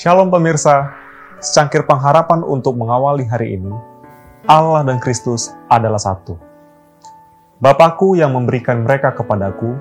[0.00, 0.96] Shalom pemirsa,
[1.44, 3.68] secangkir pengharapan untuk mengawali hari ini,
[4.48, 6.40] Allah dan Kristus adalah satu.
[7.60, 9.76] Bapakku yang memberikan mereka kepadaku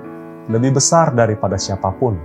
[0.52, 2.20] lebih besar daripada siapa pun,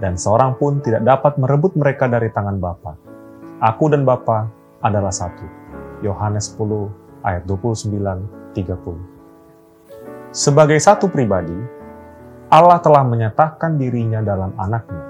[0.00, 2.96] dan seorang pun tidak dapat merebut mereka dari tangan Bapa.
[3.60, 4.48] Aku dan Bapa
[4.80, 5.44] adalah satu.
[6.00, 6.88] Yohanes 10
[7.20, 11.60] ayat 29-30 Sebagai satu pribadi,
[12.48, 15.05] Allah telah menyatakan dirinya dalam anaknya.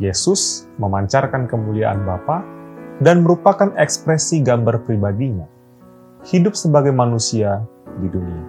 [0.00, 2.40] Yesus memancarkan kemuliaan Bapa
[3.04, 5.44] dan merupakan ekspresi gambar pribadinya,
[6.24, 7.60] hidup sebagai manusia
[8.00, 8.44] di dunia.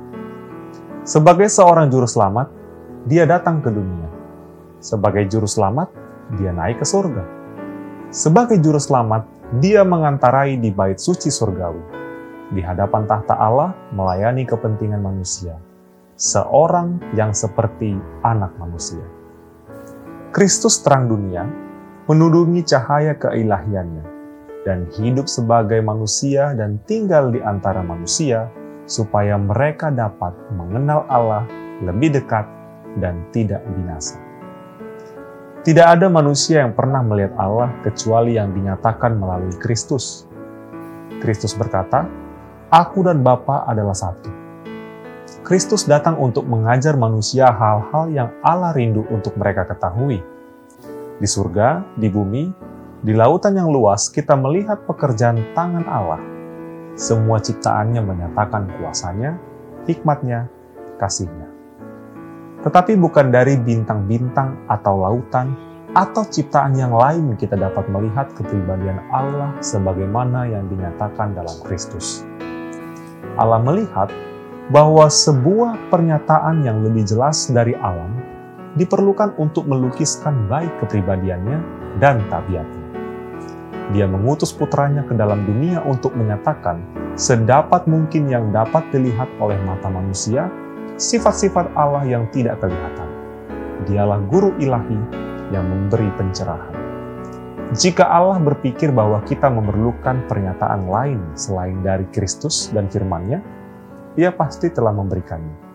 [1.03, 2.47] Sebagai seorang juru selamat,
[3.03, 4.07] dia datang ke dunia.
[4.79, 5.91] Sebagai juru selamat,
[6.39, 7.23] dia naik ke surga.
[8.15, 9.27] Sebagai juru selamat,
[9.59, 11.83] dia mengantarai di bait suci surgawi,
[12.55, 15.59] di hadapan tahta Allah melayani kepentingan manusia,
[16.15, 19.20] seorang yang seperti anak manusia.
[20.31, 21.43] Kristus terang dunia
[22.07, 24.07] menudungi cahaya keilahiannya
[24.63, 28.47] dan hidup sebagai manusia dan tinggal di antara manusia
[28.87, 31.43] supaya mereka dapat mengenal Allah
[31.83, 32.47] lebih dekat
[33.03, 34.23] dan tidak binasa.
[35.67, 40.31] Tidak ada manusia yang pernah melihat Allah kecuali yang dinyatakan melalui Kristus.
[41.19, 42.07] Kristus berkata,
[42.71, 44.40] Aku dan Bapa adalah satu.
[45.41, 50.21] Kristus datang untuk mengajar manusia hal-hal yang Allah rindu untuk mereka ketahui.
[51.17, 52.49] Di surga, di bumi,
[53.01, 56.21] di lautan yang luas, kita melihat pekerjaan tangan Allah.
[56.93, 59.37] Semua ciptaannya menyatakan kuasanya,
[59.89, 60.45] hikmatnya,
[61.01, 61.51] kasihnya
[62.61, 65.57] tetapi bukan dari bintang-bintang atau lautan
[65.91, 72.23] atau ciptaan yang lain kita dapat melihat kepribadian Allah sebagaimana yang dinyatakan dalam Kristus.
[73.35, 74.07] Allah melihat
[74.71, 78.15] bahwa sebuah pernyataan yang lebih jelas dari alam
[78.79, 81.59] diperlukan untuk melukiskan baik kepribadiannya
[81.99, 82.79] dan tabiatnya.
[83.91, 86.79] Dia mengutus putranya ke dalam dunia untuk menyatakan
[87.19, 90.47] sedapat mungkin yang dapat dilihat oleh mata manusia
[90.95, 93.11] sifat-sifat Allah yang tidak kelihatan.
[93.83, 94.95] Dialah guru ilahi
[95.51, 96.71] yang memberi pencerahan.
[97.75, 103.39] Jika Allah berpikir bahwa kita memerlukan pernyataan lain selain dari Kristus dan firman-Nya,
[104.19, 105.71] Ia pasti telah memberikannya.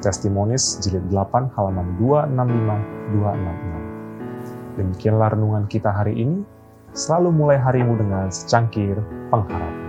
[0.00, 4.80] Testimonis jilid 8 halaman 265-266.
[4.80, 6.40] Demikianlah renungan kita hari ini.
[6.96, 8.96] Selalu mulai harimu dengan secangkir
[9.28, 9.83] pengharapan.